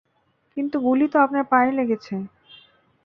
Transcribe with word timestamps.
কিন্তু 0.57 0.75
গুলি 0.79 1.05
তো 1.07 1.17
আপনার 1.19 1.43
পায়ে 1.43 1.71
লেগেছে। 1.71 2.15